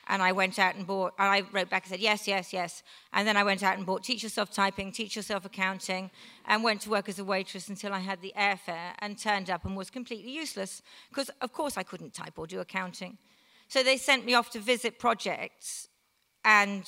And 0.08 0.22
I 0.22 0.34
went 0.34 0.60
out 0.60 0.76
and 0.76 0.86
bought, 0.86 1.14
and 1.18 1.30
I 1.30 1.44
wrote 1.52 1.70
back 1.70 1.84
and 1.84 1.92
said, 1.92 2.00
yes, 2.00 2.28
yes, 2.28 2.52
yes. 2.52 2.84
And 3.14 3.28
then 3.28 3.38
I 3.38 3.44
went 3.44 3.64
out 3.64 3.78
and 3.78 3.86
bought 3.86 4.04
Teach 4.04 4.22
Yourself 4.22 4.52
Typing, 4.52 4.92
Teach 4.92 5.16
Yourself 5.16 5.46
Accounting, 5.46 6.12
and 6.46 6.64
went 6.64 6.82
to 6.82 6.90
work 6.90 7.08
as 7.08 7.20
a 7.20 7.24
waitress 7.24 7.70
until 7.70 7.94
I 7.94 8.00
had 8.00 8.22
the 8.22 8.34
airfare 8.38 8.94
and 9.00 9.18
turned 9.18 9.50
up 9.50 9.64
and 9.64 9.78
was 9.78 9.90
completely 9.90 10.32
useless 10.32 10.82
because, 11.10 11.30
of 11.42 11.54
course, 11.54 11.78
I 11.78 11.84
couldn't 11.84 12.14
type 12.14 12.38
or 12.38 12.48
do 12.48 12.60
accounting. 12.60 13.18
So 13.70 13.82
they 13.82 13.98
sent 13.98 14.26
me 14.26 14.34
off 14.34 14.50
to 14.52 14.60
visit 14.60 15.00
projects 15.00 15.88
and 16.44 16.84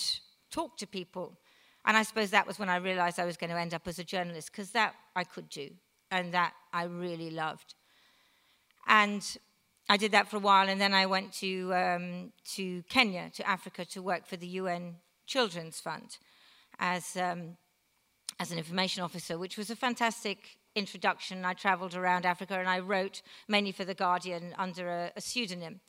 talk 0.52 0.78
to 0.78 0.88
people. 0.88 1.38
And 1.86 1.96
I 1.96 2.04
suppose 2.04 2.32
that 2.32 2.48
was 2.48 2.60
when 2.60 2.70
I 2.70 2.78
realized 2.78 3.20
I 3.20 3.26
was 3.26 3.38
going 3.38 3.50
to 3.50 3.58
end 3.58 3.74
up 3.74 3.88
as 3.88 3.98
a 3.98 4.04
journalist 4.04 4.52
because 4.52 4.72
that 4.72 4.94
I 5.16 5.24
could 5.24 5.50
do 5.50 5.70
and 6.12 6.34
that 6.34 6.54
I 6.74 6.84
really 6.84 7.30
loved. 7.30 7.76
And 8.88 9.24
I 9.88 9.98
did 9.98 10.12
that 10.14 10.30
for 10.30 10.38
a 10.38 10.40
while, 10.40 10.68
and 10.68 10.82
then 10.82 10.94
I 10.94 11.06
went 11.06 11.32
to, 11.34 11.74
um, 11.76 12.34
to 12.56 12.84
Kenya, 12.90 13.30
to 13.36 13.48
Africa, 13.48 13.86
to 13.86 14.02
work 14.02 14.26
for 14.26 14.36
the 14.36 14.48
UN 14.48 14.96
Children's 15.28 15.80
Fund 15.80 16.18
as, 16.80 17.16
um, 17.16 17.58
as 18.40 18.52
an 18.52 18.58
information 18.58 19.04
officer, 19.04 19.38
which 19.38 19.58
was 19.58 19.70
a 19.70 19.76
fantastic 19.76 20.58
introduction. 20.76 21.46
I 21.46 21.54
traveled 21.54 21.96
around 21.96 22.26
Africa 22.26 22.60
and 22.60 22.68
I 22.68 22.80
wrote 22.80 23.22
mainly 23.48 23.72
for 23.72 23.86
The 23.86 23.94
Guardian 23.94 24.54
under 24.58 24.90
a, 24.90 25.12
a 25.16 25.22
pseudonym. 25.22 25.82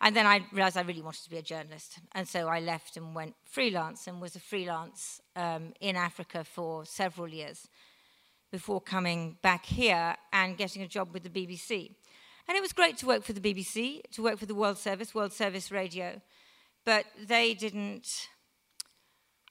And 0.00 0.14
then 0.14 0.26
I 0.26 0.46
realized 0.52 0.76
I 0.76 0.82
really 0.82 1.02
wanted 1.02 1.24
to 1.24 1.30
be 1.30 1.38
a 1.38 1.42
journalist. 1.42 1.98
And 2.12 2.28
so 2.28 2.46
I 2.46 2.60
left 2.60 2.96
and 2.96 3.14
went 3.14 3.34
freelance 3.44 4.06
and 4.06 4.20
was 4.20 4.36
a 4.36 4.40
freelance 4.40 5.20
um, 5.34 5.72
in 5.80 5.96
Africa 5.96 6.44
for 6.44 6.84
several 6.84 7.28
years 7.28 7.68
before 8.50 8.80
coming 8.80 9.36
back 9.42 9.66
here 9.66 10.16
and 10.32 10.56
getting 10.56 10.82
a 10.82 10.88
job 10.88 11.08
with 11.12 11.24
the 11.24 11.30
BBC. 11.30 11.94
And 12.48 12.56
it 12.56 12.62
was 12.62 12.72
great 12.72 12.96
to 12.98 13.06
work 13.06 13.24
for 13.24 13.34
the 13.34 13.40
BBC, 13.40 14.00
to 14.12 14.22
work 14.22 14.38
for 14.38 14.46
the 14.46 14.54
World 14.54 14.78
Service, 14.78 15.14
World 15.14 15.34
Service 15.34 15.70
Radio. 15.70 16.22
But 16.86 17.04
they 17.22 17.52
didn't, 17.52 18.08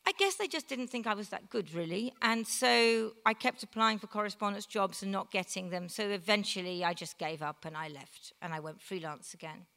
I 0.07 0.13
guess 0.17 0.35
they 0.35 0.47
just 0.47 0.67
didn't 0.67 0.87
think 0.87 1.05
I 1.05 1.13
was 1.13 1.29
that 1.29 1.51
good, 1.51 1.71
really. 1.75 2.11
And 2.23 2.47
so 2.47 3.11
I 3.23 3.35
kept 3.35 3.61
applying 3.61 3.99
for 3.99 4.07
correspondence 4.07 4.65
jobs 4.65 5.03
and 5.03 5.11
not 5.11 5.31
getting 5.31 5.69
them. 5.69 5.89
So 5.89 6.09
eventually 6.09 6.83
I 6.83 6.95
just 6.95 7.19
gave 7.19 7.43
up 7.43 7.65
and 7.65 7.77
I 7.77 7.89
left 7.89 8.33
and 8.41 8.51
I 8.51 8.59
went 8.59 8.81
freelance 8.81 9.35
again. 9.35 9.67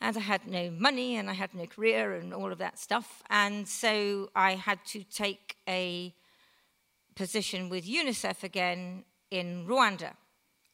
And 0.00 0.16
I 0.16 0.20
had 0.20 0.46
no 0.46 0.70
money 0.70 1.16
and 1.16 1.28
I 1.28 1.34
had 1.34 1.52
no 1.54 1.66
career 1.66 2.14
and 2.14 2.32
all 2.32 2.52
of 2.52 2.58
that 2.58 2.78
stuff. 2.78 3.24
And 3.28 3.66
so 3.66 4.30
I 4.36 4.54
had 4.54 4.78
to 4.86 5.02
take 5.02 5.56
a 5.68 6.14
position 7.16 7.68
with 7.68 7.84
UNICEF 7.84 8.44
again 8.44 9.04
in 9.30 9.66
Rwanda, 9.66 10.12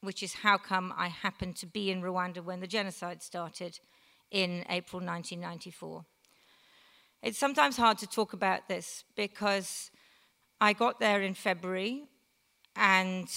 which 0.06 0.22
is 0.22 0.32
how 0.34 0.56
come 0.56 0.94
I 0.96 1.08
happened 1.08 1.56
to 1.56 1.66
be 1.66 1.90
in 1.90 2.00
Rwanda 2.00 2.42
when 2.42 2.60
the 2.60 2.66
genocide 2.66 3.22
started 3.22 3.78
in 4.30 4.64
April 4.70 5.02
1994. 5.02 6.04
It's 7.22 7.38
sometimes 7.38 7.76
hard 7.76 7.98
to 7.98 8.06
talk 8.06 8.32
about 8.32 8.68
this 8.68 9.04
because 9.16 9.90
I 10.60 10.72
got 10.72 11.00
there 11.00 11.22
in 11.22 11.34
February 11.34 12.04
and 12.76 13.28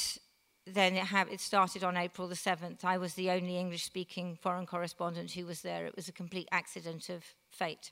then 0.67 0.95
it, 0.95 1.07
it, 1.31 1.39
started 1.39 1.83
on 1.83 1.97
April 1.97 2.27
the 2.27 2.35
7th. 2.35 2.85
I 2.85 2.97
was 2.97 3.15
the 3.15 3.31
only 3.31 3.57
English 3.57 3.83
speaking 3.83 4.37
foreign 4.39 4.67
correspondent 4.67 5.31
who 5.31 5.45
was 5.45 5.61
there. 5.61 5.87
It 5.87 5.95
was 5.95 6.07
a 6.07 6.11
complete 6.11 6.47
accident 6.51 7.09
of 7.09 7.23
fate. 7.49 7.91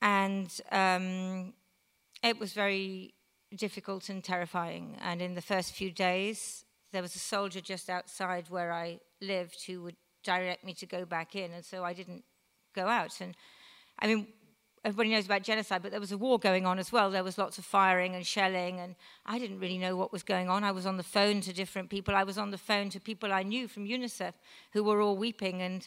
And 0.00 0.48
um, 0.70 1.52
it 2.22 2.38
was 2.38 2.52
very 2.52 3.14
difficult 3.56 4.08
and 4.08 4.22
terrifying. 4.22 4.96
And 5.00 5.20
in 5.20 5.34
the 5.34 5.42
first 5.42 5.72
few 5.72 5.90
days, 5.90 6.64
there 6.92 7.02
was 7.02 7.14
a 7.14 7.20
soldier 7.20 7.60
just 7.60 7.88
outside 7.88 8.46
where 8.48 8.72
I 8.72 9.00
lived 9.20 9.64
who 9.66 9.82
would 9.82 9.96
direct 10.22 10.64
me 10.64 10.74
to 10.74 10.86
go 10.86 11.04
back 11.04 11.34
in. 11.34 11.52
And 11.52 11.64
so 11.64 11.84
I 11.84 11.92
didn't 11.92 12.24
go 12.74 12.86
out. 12.86 13.20
And 13.20 13.36
I 13.98 14.06
mean, 14.06 14.28
everybody 14.84 15.10
knows 15.10 15.26
about 15.26 15.42
genocide, 15.42 15.82
but 15.82 15.90
there 15.90 16.00
was 16.00 16.12
a 16.12 16.18
war 16.18 16.38
going 16.38 16.66
on 16.66 16.78
as 16.78 16.92
well. 16.92 17.10
There 17.10 17.24
was 17.24 17.38
lots 17.38 17.58
of 17.58 17.64
firing 17.64 18.14
and 18.14 18.26
shelling, 18.26 18.80
and 18.80 18.96
I 19.26 19.38
didn't 19.38 19.60
really 19.60 19.78
know 19.78 19.96
what 19.96 20.12
was 20.12 20.22
going 20.22 20.48
on. 20.48 20.64
I 20.64 20.72
was 20.72 20.86
on 20.86 20.96
the 20.96 21.02
phone 21.02 21.40
to 21.42 21.52
different 21.52 21.90
people. 21.90 22.14
I 22.14 22.24
was 22.24 22.38
on 22.38 22.50
the 22.50 22.58
phone 22.58 22.90
to 22.90 23.00
people 23.00 23.32
I 23.32 23.42
knew 23.42 23.68
from 23.68 23.86
UNICEF 23.86 24.32
who 24.72 24.84
were 24.84 25.00
all 25.00 25.16
weeping 25.16 25.62
and 25.62 25.86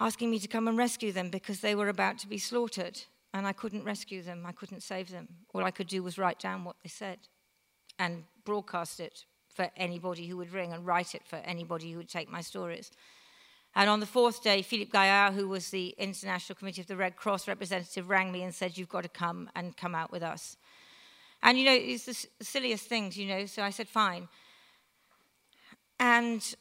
asking 0.00 0.30
me 0.30 0.38
to 0.40 0.48
come 0.48 0.68
and 0.68 0.76
rescue 0.76 1.12
them 1.12 1.30
because 1.30 1.60
they 1.60 1.74
were 1.74 1.88
about 1.88 2.18
to 2.18 2.28
be 2.28 2.38
slaughtered, 2.38 3.00
and 3.32 3.46
I 3.46 3.52
couldn't 3.52 3.84
rescue 3.84 4.22
them. 4.22 4.44
I 4.46 4.52
couldn't 4.52 4.82
save 4.82 5.10
them. 5.10 5.28
All 5.54 5.64
I 5.64 5.70
could 5.70 5.86
do 5.86 6.02
was 6.02 6.18
write 6.18 6.38
down 6.38 6.64
what 6.64 6.76
they 6.82 6.88
said 6.88 7.18
and 7.98 8.24
broadcast 8.44 9.00
it 9.00 9.26
for 9.54 9.70
anybody 9.76 10.26
who 10.26 10.36
would 10.36 10.52
ring 10.52 10.72
and 10.72 10.86
write 10.86 11.14
it 11.14 11.22
for 11.26 11.36
anybody 11.36 11.90
who 11.90 11.98
would 11.98 12.08
take 12.08 12.30
my 12.30 12.40
stories. 12.40 12.90
And 13.74 13.88
on 13.88 14.00
the 14.00 14.06
fourth 14.06 14.42
day, 14.42 14.62
Philippe 14.62 14.90
Gaillard, 14.90 15.34
who 15.34 15.48
was 15.48 15.70
the 15.70 15.94
International 15.98 16.56
Committee 16.56 16.82
of 16.82 16.86
the 16.86 16.96
Red 16.96 17.16
Cross 17.16 17.48
representative, 17.48 18.10
rang 18.10 18.30
me 18.30 18.42
and 18.42 18.54
said, 18.54 18.76
You've 18.76 18.88
got 18.88 19.02
to 19.02 19.08
come 19.08 19.48
and 19.56 19.76
come 19.76 19.94
out 19.94 20.12
with 20.12 20.22
us. 20.22 20.56
And, 21.42 21.58
you 21.58 21.64
know, 21.64 21.74
it's 21.74 22.04
the 22.04 22.44
silliest 22.44 22.86
things, 22.86 23.16
you 23.16 23.26
know, 23.26 23.46
so 23.46 23.62
I 23.62 23.70
said, 23.70 23.88
Fine. 23.88 24.28
And 25.98 26.54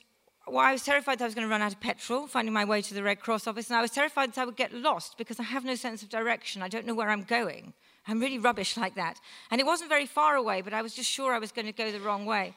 well, 0.47 0.59
I 0.59 0.71
was 0.71 0.83
terrified 0.83 1.19
that 1.19 1.25
I 1.25 1.27
was 1.27 1.35
going 1.35 1.47
to 1.47 1.51
run 1.51 1.61
out 1.61 1.73
of 1.73 1.79
petrol 1.79 2.27
finding 2.27 2.53
my 2.53 2.65
way 2.65 2.81
to 2.81 2.93
the 2.93 3.03
Red 3.03 3.19
Cross 3.19 3.47
office, 3.47 3.69
and 3.69 3.77
I 3.77 3.81
was 3.81 3.91
terrified 3.91 4.33
that 4.33 4.41
I 4.41 4.45
would 4.45 4.55
get 4.55 4.73
lost 4.73 5.17
because 5.17 5.39
I 5.39 5.43
have 5.43 5.63
no 5.63 5.75
sense 5.75 6.01
of 6.01 6.09
direction. 6.09 6.61
I 6.61 6.67
don't 6.67 6.85
know 6.85 6.95
where 6.95 7.09
I'm 7.09 7.23
going. 7.23 7.73
I'm 8.07 8.19
really 8.19 8.39
rubbish 8.39 8.77
like 8.77 8.95
that. 8.95 9.19
And 9.51 9.61
it 9.61 9.65
wasn't 9.65 9.89
very 9.89 10.05
far 10.05 10.35
away, 10.35 10.61
but 10.61 10.73
I 10.73 10.81
was 10.81 10.95
just 10.95 11.09
sure 11.09 11.33
I 11.33 11.39
was 11.39 11.51
going 11.51 11.67
to 11.67 11.71
go 11.71 11.91
the 11.91 11.99
wrong 11.99 12.25
way. 12.25 12.55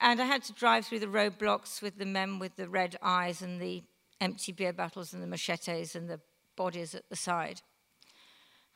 And 0.00 0.20
I 0.20 0.24
had 0.24 0.42
to 0.44 0.52
drive 0.52 0.86
through 0.86 1.00
the 1.00 1.06
roadblocks 1.06 1.82
with 1.82 1.98
the 1.98 2.06
men 2.06 2.38
with 2.38 2.56
the 2.56 2.68
red 2.68 2.96
eyes 3.02 3.42
and 3.42 3.60
the 3.60 3.82
empty 4.20 4.52
beer 4.52 4.72
bottles 4.72 5.12
and 5.12 5.22
the 5.22 5.26
machetes 5.26 5.94
and 5.94 6.08
the 6.08 6.20
bodies 6.56 6.94
at 6.94 7.08
the 7.08 7.16
side. 7.16 7.60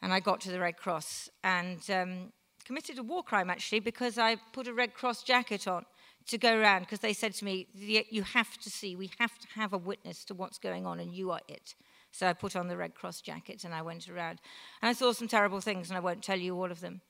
And 0.02 0.12
I 0.12 0.20
got 0.20 0.40
to 0.42 0.50
the 0.50 0.60
Red 0.60 0.76
Cross 0.76 1.30
and 1.42 1.78
um, 1.90 2.32
committed 2.64 2.98
a 2.98 3.02
war 3.02 3.22
crime 3.22 3.48
actually 3.48 3.80
because 3.80 4.18
I 4.18 4.36
put 4.52 4.68
a 4.68 4.74
Red 4.74 4.94
Cross 4.94 5.22
jacket 5.22 5.66
on 5.66 5.86
to 6.26 6.38
go 6.38 6.58
around 6.58 6.80
because 6.80 7.00
they 7.00 7.12
said 7.12 7.34
to 7.34 7.44
me, 7.44 7.68
You 7.74 8.22
have 8.22 8.58
to 8.58 8.70
see, 8.70 8.96
we 8.96 9.10
have 9.18 9.38
to 9.38 9.48
have 9.54 9.72
a 9.72 9.78
witness 9.78 10.24
to 10.26 10.34
what's 10.34 10.58
going 10.58 10.86
on, 10.86 11.00
and 11.00 11.14
you 11.14 11.30
are 11.30 11.40
it. 11.48 11.74
So 12.10 12.26
I 12.26 12.32
put 12.32 12.54
on 12.54 12.68
the 12.68 12.76
Red 12.76 12.94
Cross 12.94 13.22
jacket 13.22 13.64
and 13.64 13.74
I 13.74 13.82
went 13.82 14.08
around. 14.08 14.40
And 14.80 14.88
I 14.88 14.92
saw 14.92 15.12
some 15.12 15.28
terrible 15.28 15.60
things, 15.60 15.90
and 15.90 15.96
I 15.96 16.00
won't 16.00 16.22
tell 16.22 16.38
you 16.38 16.54
all 16.56 16.70
of 16.70 16.80
them. 16.80 17.00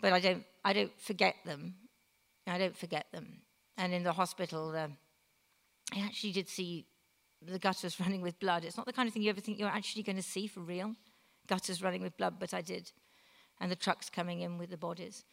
But 0.00 0.12
I 0.12 0.20
don't, 0.20 0.44
I 0.64 0.72
don't 0.72 1.00
forget 1.00 1.36
them. 1.44 1.74
I 2.46 2.58
don't 2.58 2.76
forget 2.76 3.06
them. 3.12 3.42
And 3.76 3.92
in 3.92 4.02
the 4.02 4.12
hospital, 4.12 4.70
uh, 4.70 4.88
I 5.94 6.00
actually 6.00 6.32
did 6.32 6.48
see 6.48 6.86
the 7.40 7.58
gutters 7.58 7.98
running 8.00 8.22
with 8.22 8.38
blood. 8.38 8.64
It's 8.64 8.76
not 8.76 8.86
the 8.86 8.92
kind 8.92 9.06
of 9.06 9.12
thing 9.12 9.22
you 9.22 9.30
ever 9.30 9.40
think 9.40 9.58
you're 9.58 9.68
actually 9.68 10.02
going 10.02 10.16
to 10.16 10.22
see 10.22 10.46
for 10.46 10.60
real 10.60 10.94
gutters 11.46 11.82
running 11.82 12.02
with 12.02 12.16
blood, 12.16 12.36
but 12.38 12.54
I 12.54 12.60
did. 12.60 12.92
And 13.60 13.70
the 13.70 13.76
trucks 13.76 14.08
coming 14.08 14.40
in 14.40 14.58
with 14.58 14.70
the 14.70 14.76
bodies. 14.76 15.24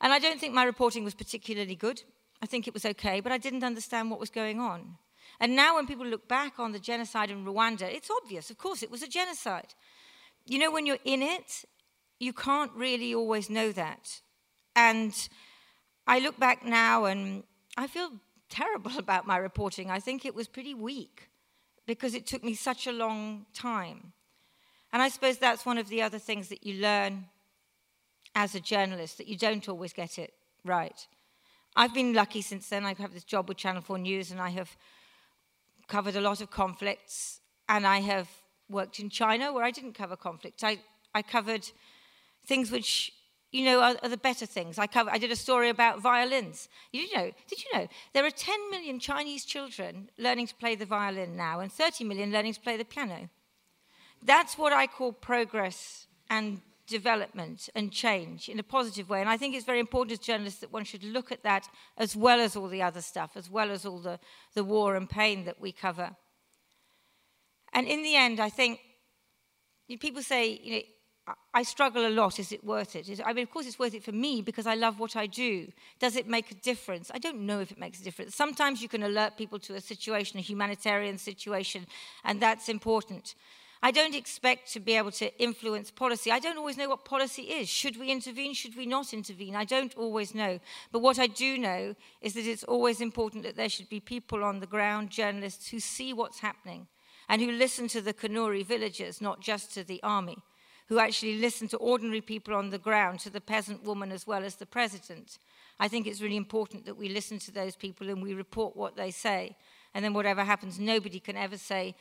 And 0.00 0.12
I 0.12 0.18
don't 0.18 0.38
think 0.38 0.54
my 0.54 0.64
reporting 0.64 1.04
was 1.04 1.14
particularly 1.14 1.74
good. 1.74 2.02
I 2.40 2.46
think 2.46 2.68
it 2.68 2.74
was 2.74 2.84
okay, 2.84 3.20
but 3.20 3.32
I 3.32 3.38
didn't 3.38 3.64
understand 3.64 4.10
what 4.10 4.20
was 4.20 4.30
going 4.30 4.60
on. 4.60 4.96
And 5.40 5.54
now, 5.54 5.76
when 5.76 5.86
people 5.86 6.06
look 6.06 6.28
back 6.28 6.58
on 6.58 6.72
the 6.72 6.78
genocide 6.78 7.30
in 7.30 7.44
Rwanda, 7.44 7.82
it's 7.82 8.10
obvious. 8.10 8.50
Of 8.50 8.58
course, 8.58 8.82
it 8.82 8.90
was 8.90 9.02
a 9.02 9.08
genocide. 9.08 9.74
You 10.46 10.58
know, 10.58 10.70
when 10.70 10.86
you're 10.86 11.04
in 11.04 11.22
it, 11.22 11.64
you 12.18 12.32
can't 12.32 12.72
really 12.72 13.14
always 13.14 13.50
know 13.50 13.70
that. 13.72 14.20
And 14.74 15.14
I 16.08 16.20
look 16.20 16.38
back 16.38 16.64
now 16.64 17.04
and 17.04 17.44
I 17.76 17.86
feel 17.86 18.10
terrible 18.48 18.92
about 18.98 19.26
my 19.26 19.36
reporting. 19.36 19.90
I 19.90 20.00
think 20.00 20.24
it 20.24 20.34
was 20.34 20.48
pretty 20.48 20.74
weak 20.74 21.28
because 21.86 22.14
it 22.14 22.26
took 22.26 22.42
me 22.42 22.54
such 22.54 22.86
a 22.86 22.92
long 22.92 23.44
time. 23.52 24.12
And 24.90 25.02
I 25.02 25.10
suppose 25.10 25.36
that's 25.36 25.66
one 25.66 25.76
of 25.76 25.90
the 25.90 26.00
other 26.00 26.18
things 26.18 26.48
that 26.48 26.64
you 26.64 26.80
learn 26.80 27.26
as 28.34 28.54
a 28.54 28.60
journalist, 28.60 29.18
that 29.18 29.28
you 29.28 29.36
don't 29.36 29.68
always 29.68 29.92
get 29.92 30.18
it 30.18 30.32
right. 30.64 31.06
I've 31.76 31.92
been 31.92 32.14
lucky 32.14 32.40
since 32.40 32.70
then. 32.70 32.86
I 32.86 32.94
have 32.94 33.12
this 33.12 33.24
job 33.24 33.46
with 33.48 33.58
Channel 33.58 33.82
4 33.82 33.98
News 33.98 34.30
and 34.30 34.40
I 34.40 34.48
have 34.48 34.74
covered 35.88 36.16
a 36.16 36.22
lot 36.22 36.40
of 36.40 36.50
conflicts. 36.50 37.40
And 37.68 37.86
I 37.86 38.00
have 38.00 38.28
worked 38.70 38.98
in 38.98 39.10
China 39.10 39.52
where 39.52 39.64
I 39.64 39.70
didn't 39.70 39.92
cover 39.92 40.16
conflicts. 40.16 40.64
I, 40.64 40.78
I 41.14 41.20
covered 41.20 41.70
things 42.46 42.70
which 42.70 43.12
you 43.50 43.64
know, 43.64 43.80
are, 43.80 43.96
are 44.02 44.08
the 44.08 44.16
better 44.16 44.46
things. 44.46 44.78
I, 44.78 44.86
cover, 44.86 45.10
I 45.10 45.18
did 45.18 45.32
a 45.32 45.36
story 45.36 45.70
about 45.70 46.00
violins. 46.00 46.68
You 46.92 47.06
know, 47.16 47.30
did 47.48 47.64
you 47.64 47.78
know 47.78 47.88
there 48.12 48.24
are 48.26 48.30
10 48.30 48.70
million 48.70 49.00
Chinese 49.00 49.44
children 49.44 50.10
learning 50.18 50.48
to 50.48 50.54
play 50.54 50.74
the 50.74 50.84
violin 50.84 51.36
now 51.36 51.60
and 51.60 51.72
30 51.72 52.04
million 52.04 52.30
learning 52.30 52.54
to 52.54 52.60
play 52.60 52.76
the 52.76 52.84
piano? 52.84 53.28
That's 54.22 54.58
what 54.58 54.72
I 54.72 54.86
call 54.86 55.12
progress 55.12 56.06
and 56.28 56.60
development 56.86 57.68
and 57.74 57.92
change 57.92 58.48
in 58.48 58.58
a 58.58 58.62
positive 58.62 59.08
way. 59.08 59.20
And 59.20 59.28
I 59.28 59.36
think 59.36 59.54
it's 59.54 59.66
very 59.66 59.80
important 59.80 60.18
as 60.18 60.26
journalists 60.26 60.60
that 60.60 60.72
one 60.72 60.84
should 60.84 61.04
look 61.04 61.30
at 61.30 61.42
that 61.42 61.68
as 61.96 62.16
well 62.16 62.40
as 62.40 62.56
all 62.56 62.68
the 62.68 62.82
other 62.82 63.02
stuff, 63.02 63.32
as 63.36 63.48
well 63.50 63.70
as 63.70 63.86
all 63.86 63.98
the, 63.98 64.18
the 64.54 64.64
war 64.64 64.96
and 64.96 65.08
pain 65.08 65.44
that 65.44 65.60
we 65.60 65.70
cover. 65.70 66.16
And 67.72 67.86
in 67.86 68.02
the 68.02 68.16
end, 68.16 68.40
I 68.40 68.48
think 68.48 68.80
people 70.00 70.22
say, 70.22 70.60
you 70.62 70.72
know, 70.72 70.82
I 71.54 71.62
struggle 71.62 72.06
a 72.06 72.10
lot. 72.10 72.38
Is 72.38 72.52
it 72.52 72.64
worth 72.64 72.94
it? 72.94 73.20
I 73.24 73.32
mean, 73.32 73.42
of 73.42 73.50
course, 73.50 73.66
it's 73.66 73.78
worth 73.78 73.94
it 73.94 74.04
for 74.04 74.12
me 74.12 74.42
because 74.42 74.66
I 74.66 74.74
love 74.74 74.98
what 74.98 75.16
I 75.16 75.26
do. 75.26 75.72
Does 75.98 76.16
it 76.16 76.28
make 76.28 76.50
a 76.50 76.54
difference? 76.54 77.10
I 77.12 77.18
don't 77.18 77.40
know 77.40 77.60
if 77.60 77.72
it 77.72 77.78
makes 77.78 78.00
a 78.00 78.04
difference. 78.04 78.34
Sometimes 78.34 78.82
you 78.82 78.88
can 78.88 79.02
alert 79.02 79.36
people 79.36 79.58
to 79.60 79.74
a 79.74 79.80
situation, 79.80 80.38
a 80.38 80.42
humanitarian 80.42 81.18
situation, 81.18 81.86
and 82.24 82.40
that's 82.40 82.68
important. 82.68 83.34
I 83.82 83.92
don't 83.92 84.14
expect 84.14 84.72
to 84.72 84.80
be 84.80 84.96
able 84.96 85.12
to 85.12 85.36
influence 85.40 85.90
policy. 85.90 86.32
I 86.32 86.40
don't 86.40 86.58
always 86.58 86.76
know 86.76 86.88
what 86.88 87.04
policy 87.04 87.42
is. 87.42 87.68
Should 87.68 87.98
we 87.98 88.10
intervene? 88.10 88.52
Should 88.54 88.76
we 88.76 88.86
not 88.86 89.12
intervene? 89.12 89.54
I 89.54 89.64
don't 89.64 89.94
always 89.96 90.34
know. 90.34 90.58
But 90.90 91.00
what 91.00 91.18
I 91.18 91.28
do 91.28 91.56
know 91.56 91.94
is 92.20 92.34
that 92.34 92.46
it's 92.46 92.64
always 92.64 93.00
important 93.00 93.44
that 93.44 93.56
there 93.56 93.68
should 93.68 93.88
be 93.88 94.00
people 94.00 94.42
on 94.42 94.58
the 94.58 94.66
ground, 94.66 95.10
journalists, 95.10 95.68
who 95.68 95.78
see 95.78 96.12
what's 96.12 96.40
happening 96.40 96.88
and 97.28 97.40
who 97.40 97.52
listen 97.52 97.86
to 97.88 98.00
the 98.00 98.14
Kanuri 98.14 98.64
villagers, 98.64 99.20
not 99.20 99.40
just 99.40 99.72
to 99.74 99.84
the 99.84 100.02
army 100.02 100.38
who 100.88 100.98
actually 100.98 101.36
listen 101.36 101.68
to 101.68 101.76
ordinary 101.76 102.20
people 102.20 102.54
on 102.54 102.70
the 102.70 102.78
ground, 102.78 103.20
to 103.20 103.30
the 103.30 103.40
peasant 103.40 103.84
woman 103.84 104.10
as 104.10 104.26
well 104.26 104.44
as 104.44 104.56
the 104.56 104.66
president. 104.66 105.38
I 105.78 105.88
think 105.88 106.06
it's 106.06 106.22
really 106.22 106.36
important 106.36 106.86
that 106.86 106.96
we 106.96 107.08
listen 107.08 107.38
to 107.40 107.52
those 107.52 107.76
people 107.76 108.08
and 108.08 108.22
we 108.22 108.34
report 108.34 108.76
what 108.76 108.96
they 108.96 109.10
say. 109.10 109.56
And 109.94 110.04
then 110.04 110.14
whatever 110.14 110.44
happens, 110.44 110.78
nobody 110.78 111.20
can 111.20 111.36
ever 111.36 111.58
say 111.58 111.94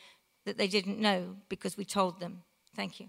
that 0.45 0.57
they 0.57 0.67
didn't 0.67 0.99
know 0.99 1.35
because 1.49 1.77
we 1.77 1.85
told 1.85 2.19
them. 2.19 2.43
Thank 2.75 2.99
you. 2.99 3.07